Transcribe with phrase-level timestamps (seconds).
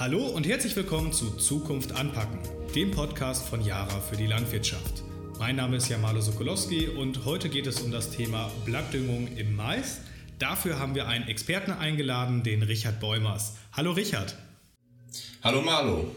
[0.00, 2.38] Hallo und herzlich willkommen zu Zukunft anpacken,
[2.74, 5.02] dem Podcast von Jara für die Landwirtschaft.
[5.38, 10.00] Mein Name ist Jamalo Sokolowski und heute geht es um das Thema Blattdüngung im Mais.
[10.38, 13.58] Dafür haben wir einen Experten eingeladen, den Richard Bäumers.
[13.74, 14.38] Hallo Richard.
[15.42, 16.10] Hallo Marlo.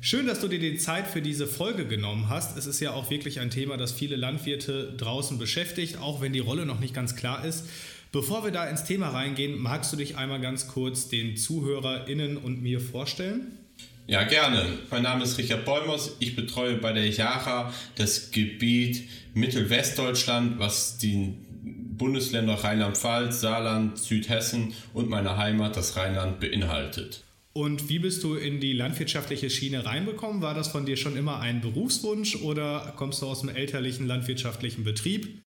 [0.00, 2.56] Schön, dass du dir die Zeit für diese Folge genommen hast.
[2.56, 6.38] Es ist ja auch wirklich ein Thema, das viele Landwirte draußen beschäftigt, auch wenn die
[6.38, 7.64] Rolle noch nicht ganz klar ist.
[8.10, 12.62] Bevor wir da ins Thema reingehen, magst du dich einmal ganz kurz den ZuhörerInnen und
[12.62, 13.58] mir vorstellen?
[14.06, 14.64] Ja, gerne.
[14.90, 16.16] Mein Name ist Richard Bäumers.
[16.18, 25.10] Ich betreue bei der Jara das Gebiet Mittelwestdeutschland, was die Bundesländer Rheinland-Pfalz, Saarland, Südhessen und
[25.10, 27.24] meine Heimat, das Rheinland, beinhaltet.
[27.52, 30.40] Und wie bist du in die landwirtschaftliche Schiene reinbekommen?
[30.40, 34.84] War das von dir schon immer ein Berufswunsch oder kommst du aus dem elterlichen landwirtschaftlichen
[34.84, 35.42] Betrieb?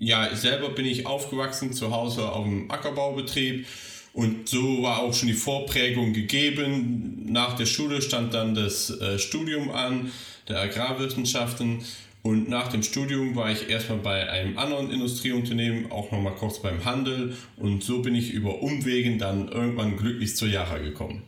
[0.00, 3.66] Ja, selber bin ich aufgewachsen zu Hause auf dem Ackerbaubetrieb
[4.12, 7.26] und so war auch schon die Vorprägung gegeben.
[7.26, 10.10] Nach der Schule stand dann das äh, Studium an,
[10.48, 11.84] der Agrarwissenschaften.
[12.22, 16.84] Und nach dem Studium war ich erstmal bei einem anderen Industrieunternehmen, auch nochmal kurz beim
[16.84, 17.36] Handel.
[17.56, 21.22] Und so bin ich über Umwegen dann irgendwann glücklich zur Jara gekommen.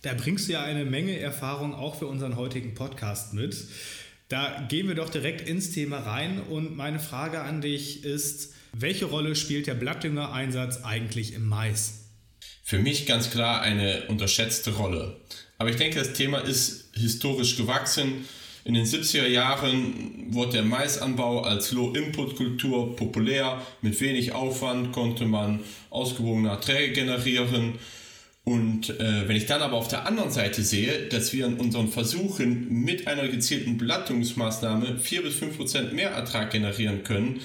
[0.00, 3.56] Da bringst du ja eine Menge Erfahrung auch für unseren heutigen Podcast mit.
[4.32, 6.40] Da gehen wir doch direkt ins Thema rein.
[6.40, 12.06] Und meine Frage an dich ist, welche Rolle spielt der Blattdüngereinsatz eigentlich im Mais?
[12.64, 15.20] Für mich ganz klar eine unterschätzte Rolle.
[15.58, 18.24] Aber ich denke, das Thema ist historisch gewachsen.
[18.64, 23.60] In den 70er Jahren wurde der Maisanbau als Low-Input-Kultur populär.
[23.82, 27.74] Mit wenig Aufwand konnte man ausgewogene Erträge generieren.
[28.44, 31.88] Und äh, wenn ich dann aber auf der anderen Seite sehe, dass wir in unseren
[31.88, 37.40] Versuchen mit einer gezielten Blattungsmaßnahme 4 bis 5 Prozent mehr Ertrag generieren können,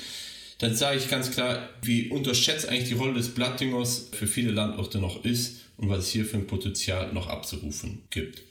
[0.58, 4.98] dann sage ich ganz klar, wie unterschätzt eigentlich die Rolle des Blattdüngers für viele Landwirte
[4.98, 8.42] noch ist und was es hier für ein Potenzial noch abzurufen gibt.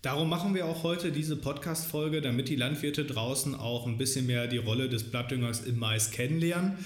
[0.00, 4.46] Darum machen wir auch heute diese Podcast-Folge, damit die Landwirte draußen auch ein bisschen mehr
[4.46, 6.78] die Rolle des Blattdüngers im Mais kennenlernen.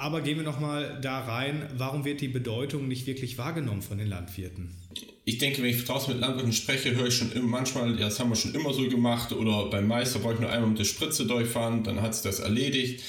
[0.00, 4.06] Aber gehen wir nochmal da rein, warum wird die Bedeutung nicht wirklich wahrgenommen von den
[4.06, 4.74] Landwirten?
[5.26, 8.30] Ich denke, wenn ich draußen mit Landwirten spreche, höre ich schon manchmal, ja, das haben
[8.30, 11.26] wir schon immer so gemacht oder beim da brauche ich nur einmal mit der Spritze
[11.26, 13.02] durchfahren, dann hat es das erledigt.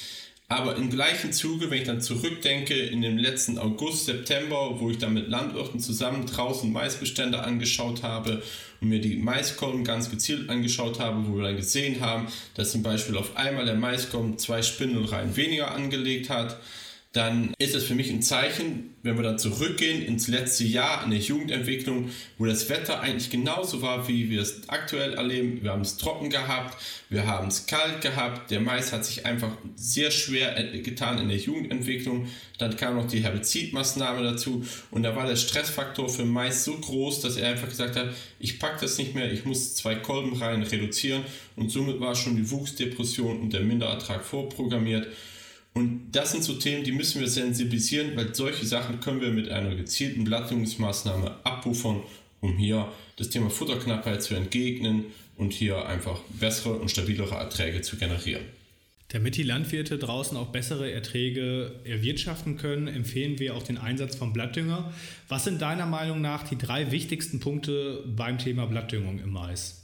[0.51, 4.97] Aber im gleichen Zuge, wenn ich dann zurückdenke, in dem letzten August, September, wo ich
[4.97, 8.44] dann mit Landwirten zusammen draußen Maisbestände angeschaut habe
[8.81, 12.84] und mir die Maiskolben ganz gezielt angeschaut habe, wo wir dann gesehen haben, dass zum
[12.84, 16.57] Beispiel auf einmal der Maiskolben zwei Spindelreihen weniger angelegt hat,
[17.14, 21.12] dann ist es für mich ein Zeichen, wenn wir dann zurückgehen ins letzte Jahr in
[21.12, 25.62] der Jugendentwicklung, wo das Wetter eigentlich genauso war, wie wir es aktuell erleben.
[25.62, 29.52] Wir haben es trocken gehabt, wir haben es kalt gehabt, der Mais hat sich einfach
[29.76, 32.28] sehr schwer getan in der Jugendentwicklung.
[32.60, 37.20] Dann kam noch die Herbizidmaßnahme dazu und da war der Stressfaktor für Mais so groß,
[37.20, 41.24] dass er einfach gesagt hat, ich packe das nicht mehr, ich muss zwei Kolbenreihen reduzieren
[41.58, 45.08] und somit war schon die Wuchsdepression und der Minderertrag vorprogrammiert.
[45.74, 49.50] Und das sind so Themen, die müssen wir sensibilisieren, weil solche Sachen können wir mit
[49.50, 52.02] einer gezielten Blattungsmaßnahme abpuffern,
[52.42, 55.06] um hier das Thema Futterknappheit zu entgegnen
[55.38, 58.44] und hier einfach bessere und stabilere Erträge zu generieren.
[59.08, 64.31] Damit die Landwirte draußen auch bessere Erträge erwirtschaften können, empfehlen wir auch den Einsatz von
[64.31, 64.94] Blattdünger.
[65.28, 69.81] Was sind deiner Meinung nach die drei wichtigsten Punkte beim Thema Blattdüngung im Mais?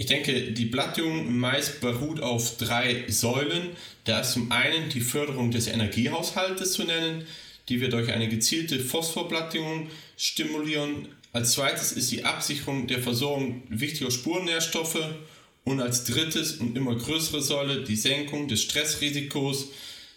[0.00, 3.70] Ich denke, die Blattdüngung im Mais beruht auf drei Säulen.
[4.04, 7.26] Da ist zum einen die Förderung des Energiehaushaltes zu nennen,
[7.68, 11.08] die wir durch eine gezielte Phosphorblattdüngung stimulieren.
[11.32, 15.04] Als zweites ist die Absicherung der Versorgung wichtiger Spurnährstoffe
[15.64, 19.66] und als drittes und immer größere Säule die Senkung des Stressrisikos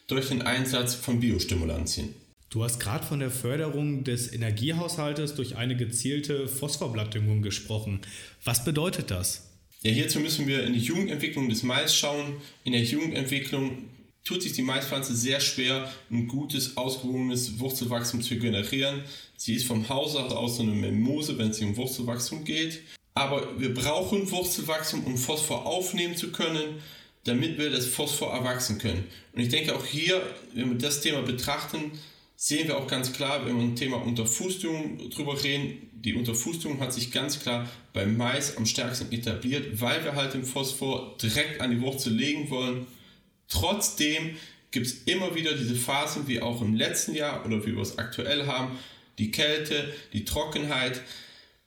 [0.05, 2.13] durch den Einsatz von Biostimulantien.
[2.51, 8.01] Du hast gerade von der Förderung des Energiehaushaltes durch eine gezielte Phosphorblattdüngung gesprochen.
[8.43, 9.50] Was bedeutet das?
[9.83, 12.39] Ja, hierzu müssen wir in die Jugendentwicklung des Mais schauen.
[12.63, 13.89] In der Jugendentwicklung
[14.23, 19.03] tut sich die Maispflanze sehr schwer, ein gutes, ausgewogenes Wurzelwachstum zu generieren.
[19.37, 22.81] Sie ist vom Hause aus so eine Mimose, wenn es um Wurzelwachstum geht.
[23.15, 26.81] Aber wir brauchen Wurzelwachstum, um Phosphor aufnehmen zu können,
[27.23, 29.03] damit wir das Phosphor erwachsen können.
[29.33, 30.21] Und ich denke auch hier,
[30.53, 31.91] wenn wir das Thema betrachten,
[32.43, 36.91] sehen wir auch ganz klar, wenn wir ein Thema Unterfußdüngung drüber reden, die Unterfußdüngung hat
[36.91, 41.69] sich ganz klar beim Mais am stärksten etabliert, weil wir halt den Phosphor direkt an
[41.69, 42.87] die Wurzel legen wollen.
[43.47, 44.37] Trotzdem
[44.71, 47.99] gibt es immer wieder diese Phasen, wie auch im letzten Jahr oder wie wir es
[47.99, 48.71] aktuell haben,
[49.19, 50.99] die Kälte, die Trockenheit,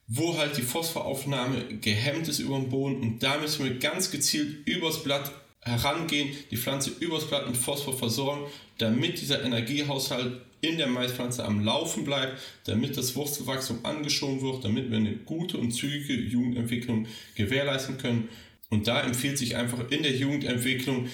[0.09, 4.67] wo halt die Phosphoraufnahme gehemmt ist über den Boden und da müssen wir ganz gezielt
[4.67, 5.31] übers Blatt
[5.61, 11.65] herangehen, die Pflanze übers Blatt mit Phosphor versorgen, damit dieser Energiehaushalt in der Maispflanze am
[11.65, 17.99] Laufen bleibt, damit das Wurzelwachstum angeschoben wird, damit wir eine gute und zügige Jugendentwicklung gewährleisten
[17.99, 18.29] können.
[18.71, 21.09] Und da empfiehlt sich einfach in der Jugendentwicklung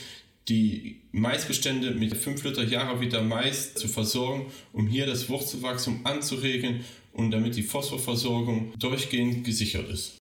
[0.49, 7.31] die Maisbestände mit 5 Liter Jaravita Mais zu versorgen, um hier das Wurzelwachstum anzuregen und
[7.31, 10.20] damit die Phosphorversorgung durchgehend gesichert ist.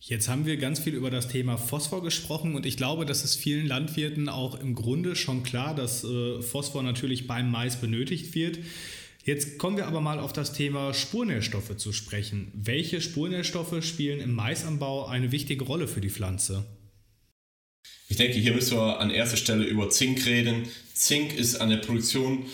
[0.00, 3.36] Jetzt haben wir ganz viel über das Thema Phosphor gesprochen und ich glaube, das ist
[3.36, 8.58] vielen Landwirten auch im Grunde schon klar, dass äh, Phosphor natürlich beim Mais benötigt wird.
[9.24, 12.50] Jetzt kommen wir aber mal auf das Thema Spurnährstoffe zu sprechen.
[12.54, 16.64] Welche Spurnährstoffe spielen im Maisanbau eine wichtige Rolle für die Pflanze?
[18.08, 20.62] Ich denke, hier müssen wir an erster Stelle über Zink reden.
[20.94, 22.46] Zink ist an der Produktion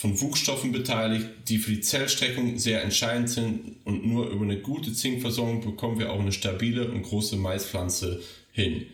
[0.00, 4.94] von Wuchsstoffen beteiligt, die für die Zellstreckung sehr entscheidend sind und nur über eine gute
[4.94, 8.86] Zinkversorgung bekommen wir auch eine stabile und große Maispflanze hin.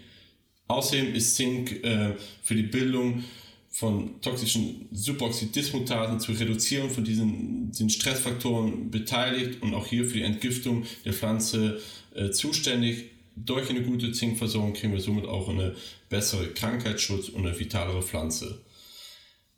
[0.66, 3.22] Außerdem ist Zink äh, für die Bildung
[3.70, 10.24] von toxischen Superoxidismutasen zur Reduzierung von diesen, diesen Stressfaktoren beteiligt und auch hier für die
[10.24, 11.80] Entgiftung der Pflanze
[12.16, 13.10] äh, zuständig.
[13.36, 15.76] Durch eine gute Zinkversorgung kriegen wir somit auch eine
[16.08, 18.58] bessere Krankheitsschutz und eine vitalere Pflanze.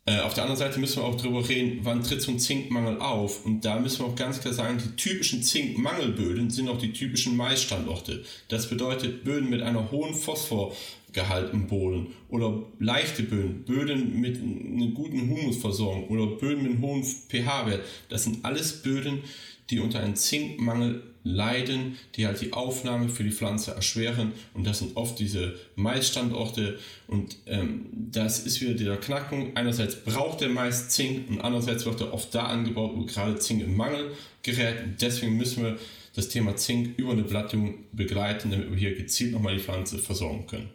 [0.08, 2.98] Äh, auf der anderen Seite müssen wir auch darüber reden, wann tritt so ein Zinkmangel
[2.98, 3.44] auf.
[3.44, 7.36] Und da müssen wir auch ganz klar sagen, die typischen Zinkmangelböden sind auch die typischen
[7.36, 8.24] Maisstandorte.
[8.48, 14.92] Das bedeutet Böden mit einer hohen Phosphorgehalt im Boden oder leichte Böden, Böden mit einer
[14.92, 17.82] guten Humusversorgung oder Böden mit einem hohen pH-Wert.
[18.08, 19.24] Das sind alles Böden,
[19.70, 24.32] die unter einem Zinkmangel leiden, die halt die Aufnahme für die Pflanze erschweren.
[24.54, 26.78] Und das sind oft diese Maisstandorte.
[27.06, 29.56] Und ähm, das ist wieder der Knackpunkt.
[29.56, 33.62] Einerseits braucht der Mais Zink und andererseits wird er oft da angebaut, wo gerade Zink
[33.62, 34.12] im Mangel
[34.42, 34.82] gerät.
[34.84, 35.78] Und deswegen müssen wir
[36.14, 40.46] das Thema Zink über eine Blattdüngung begleiten, damit wir hier gezielt nochmal die Pflanze versorgen
[40.46, 40.70] können.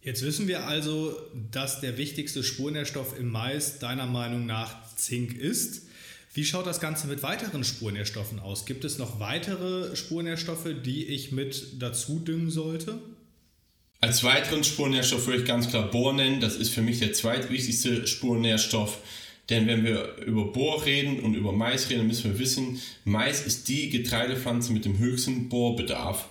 [0.00, 1.16] Jetzt wissen wir also,
[1.50, 5.85] dass der wichtigste Spurnährstoff im Mais deiner Meinung nach Zink ist.
[6.36, 8.66] Wie schaut das Ganze mit weiteren Spurnährstoffen aus?
[8.66, 12.98] Gibt es noch weitere Spurnährstoffe, die ich mit dazu düngen sollte?
[14.02, 16.40] Als weiteren Spurnährstoff würde ich ganz klar Bohr nennen.
[16.40, 18.98] Das ist für mich der zweitwichtigste Spurnährstoff.
[19.48, 23.68] Denn wenn wir über Bohr reden und über Mais reden, müssen wir wissen, Mais ist
[23.68, 26.28] die Getreidepflanze mit dem höchsten Bohrbedarf.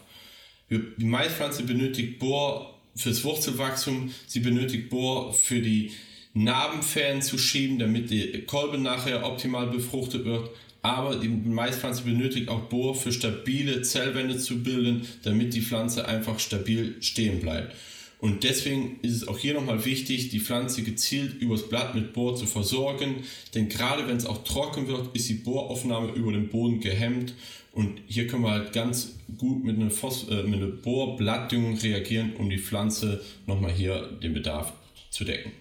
[0.69, 5.93] Die Maispflanze benötigt Bohr fürs Wurzelwachstum, sie benötigt Bohr für die
[6.35, 10.49] Narbenfäden zu schieben, damit die Kolbe nachher optimal befruchtet wird.
[10.81, 16.37] Aber die Maispflanze benötigt auch Bohr für stabile Zellwände zu bilden, damit die Pflanze einfach
[16.37, 17.73] stabil stehen bleibt.
[18.19, 22.35] Und deswegen ist es auch hier nochmal wichtig, die Pflanze gezielt übers Blatt mit Bohr
[22.35, 23.23] zu versorgen.
[23.53, 27.33] Denn gerade wenn es auch trocken wird, ist die Bohraufnahme über den Boden gehemmt.
[27.71, 32.33] Und hier können wir halt ganz gut mit einer, Phos äh, mit einer Bohrblattdüngung reagieren,
[32.37, 34.73] um die Pflanze nochmal hier den Bedarf
[35.09, 35.51] zu decken.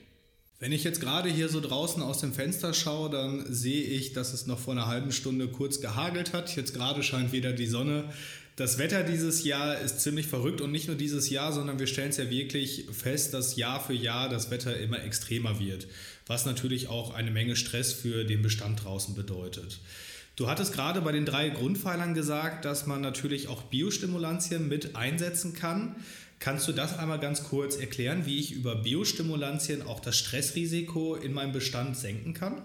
[0.64, 4.32] Wenn ich jetzt gerade hier so draußen aus dem Fenster schaue, dann sehe ich, dass
[4.32, 6.56] es noch vor einer halben Stunde kurz gehagelt hat.
[6.56, 8.04] Jetzt gerade scheint wieder die Sonne.
[8.56, 12.08] Das Wetter dieses Jahr ist ziemlich verrückt und nicht nur dieses Jahr, sondern wir stellen
[12.08, 15.86] es ja wirklich fest, dass Jahr für Jahr das Wetter immer extremer wird,
[16.26, 19.80] was natürlich auch eine Menge Stress für den Bestand draußen bedeutet.
[20.36, 25.52] Du hattest gerade bei den drei Grundpfeilern gesagt, dass man natürlich auch Biostimulantien mit einsetzen
[25.52, 25.96] kann.
[26.44, 31.32] Kannst du das einmal ganz kurz erklären, wie ich über Biostimulantien auch das Stressrisiko in
[31.32, 32.60] meinem Bestand senken kann?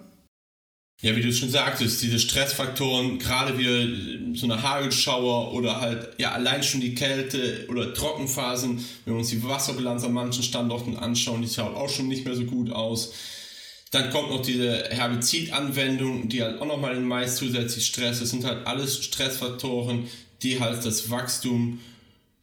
[1.01, 6.33] Ja, wie du schon sagtest, diese Stressfaktoren, gerade wie so eine Hagelschauer oder halt ja
[6.33, 11.41] allein schon die Kälte oder Trockenphasen, wenn wir uns die Wasserbilanz an manchen Standorten anschauen,
[11.41, 13.13] die schaut auch schon nicht mehr so gut aus.
[13.91, 18.19] Dann kommt noch diese Herbizidanwendung, die halt auch nochmal den Mais zusätzlich Stress.
[18.19, 20.09] Das sind halt alles Stressfaktoren,
[20.43, 21.79] die halt das Wachstum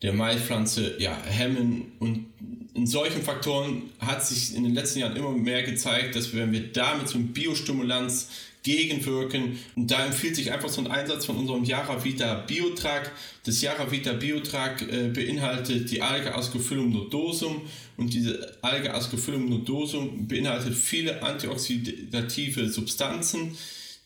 [0.02, 1.92] der Maispflanze ja, hemmen.
[1.98, 2.26] Und
[2.74, 6.72] in solchen Faktoren hat sich in den letzten Jahren immer mehr gezeigt, dass wenn wir
[6.72, 8.28] da mit so einem Biostimulanz
[8.62, 13.12] gegenwirken, und da empfiehlt sich einfach so ein Einsatz von unserem Yaravita Biotrag.
[13.44, 17.62] Das Yaravita Biotrag äh, beinhaltet die Alge Ascophyllum nodosum
[17.96, 23.56] und diese Alge Ascophyllum nodosum beinhaltet viele antioxidative Substanzen,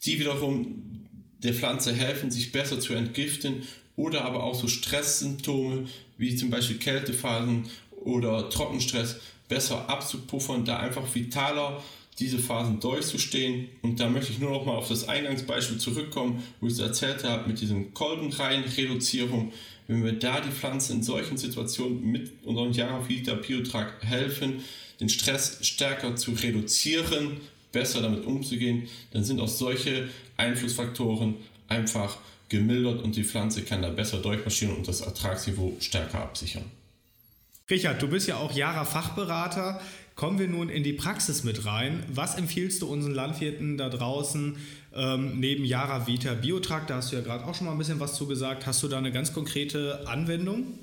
[0.05, 1.07] die wiederum
[1.43, 3.63] der Pflanze helfen, sich besser zu entgiften
[4.01, 7.67] oder aber auch so Stresssymptome wie zum Beispiel Kältephasen
[8.03, 9.17] oder Trockenstress
[9.47, 11.83] besser abzupuffern, da einfach vitaler
[12.19, 13.69] diese Phasen durchzustehen.
[13.83, 17.25] Und da möchte ich nur noch mal auf das Eingangsbeispiel zurückkommen, wo ich es erzählt
[17.25, 19.53] habe mit diesem Kolbenreihen-Reduzierung.
[19.87, 24.63] Wenn wir da die Pflanze in solchen Situationen mit unserem Jaravita Biotrag helfen,
[25.01, 27.39] den Stress stärker zu reduzieren,
[27.73, 31.37] besser damit umzugehen, dann sind auch solche Einflussfaktoren
[31.71, 32.19] einfach
[32.51, 36.65] gemildert und die Pflanze kann da besser durchmarschieren und das Ertragsniveau stärker absichern.
[37.71, 39.81] Richard, du bist ja auch Jahre Fachberater.
[40.17, 42.03] kommen wir nun in die Praxis mit rein.
[42.09, 44.57] Was empfiehlst du unseren Landwirten da draußen
[44.95, 46.89] ähm, neben Yara Vita Biotrack?
[46.89, 48.67] Da hast du ja gerade auch schon mal ein bisschen was zu gesagt.
[48.67, 50.81] Hast du da eine ganz konkrete Anwendung?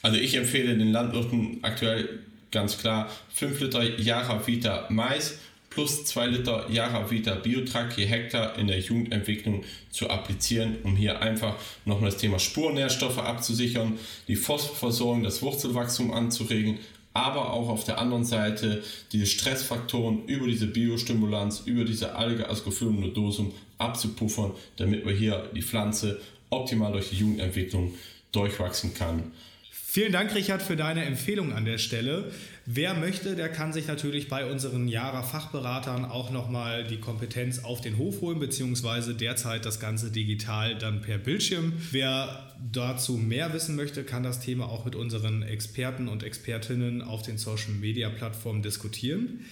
[0.00, 2.08] Also ich empfehle den Landwirten aktuell
[2.50, 5.38] ganz klar 5 Liter Yara Vita Mais
[5.78, 11.22] plus 2 Liter Yara Vita Biotrack je Hektar in der Jugendentwicklung zu applizieren, um hier
[11.22, 11.54] einfach
[11.84, 16.80] nochmal das Thema Spurnährstoffe abzusichern, die Phosphorversorgung, das Wurzelwachstum anzuregen,
[17.14, 18.82] aber auch auf der anderen Seite
[19.12, 25.62] diese Stressfaktoren über diese Biostimulanz, über diese Alge Ascophyllum nodosum abzupuffern, damit wir hier die
[25.62, 26.20] Pflanze
[26.50, 27.94] optimal durch die Jugendentwicklung
[28.32, 29.30] durchwachsen kann.
[29.98, 32.30] Vielen Dank, Richard, für deine Empfehlung an der Stelle.
[32.66, 37.98] Wer möchte, der kann sich natürlich bei unseren Jara-Fachberatern auch nochmal die Kompetenz auf den
[37.98, 41.72] Hof holen, beziehungsweise derzeit das Ganze digital dann per Bildschirm.
[41.90, 47.22] Wer dazu mehr wissen möchte, kann das Thema auch mit unseren Experten und Expertinnen auf
[47.22, 49.46] den Social-Media-Plattformen diskutieren.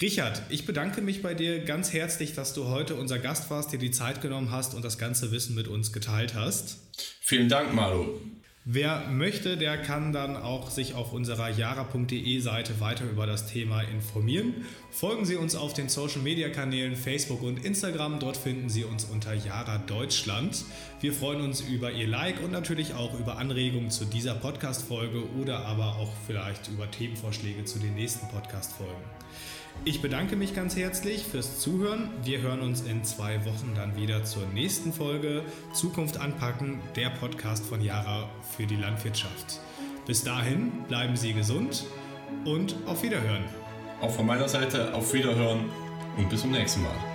[0.00, 3.78] Richard, ich bedanke mich bei dir ganz herzlich, dass du heute unser Gast warst, dir
[3.78, 6.80] die Zeit genommen hast und das ganze Wissen mit uns geteilt hast.
[7.20, 8.18] Vielen Dank, Malu.
[8.64, 13.80] Wer möchte, der kann dann auch sich auf unserer yara.de Seite weiter über das Thema
[13.82, 14.54] informieren.
[14.92, 18.20] Folgen Sie uns auf den Social Media Kanälen Facebook und Instagram.
[18.20, 20.64] Dort finden Sie uns unter Yara Deutschland.
[21.00, 25.66] Wir freuen uns über Ihr Like und natürlich auch über Anregungen zu dieser Podcast-Folge oder
[25.66, 29.02] aber auch vielleicht über Themenvorschläge zu den nächsten Podcast-Folgen.
[29.84, 32.08] Ich bedanke mich ganz herzlich fürs Zuhören.
[32.24, 37.66] Wir hören uns in zwei Wochen dann wieder zur nächsten Folge Zukunft anpacken, der Podcast
[37.66, 39.60] von Yara für die Landwirtschaft.
[40.06, 41.84] Bis dahin bleiben Sie gesund
[42.44, 43.44] und auf Wiederhören.
[44.00, 45.64] Auch von meiner Seite auf Wiederhören
[46.16, 47.11] und bis zum nächsten Mal.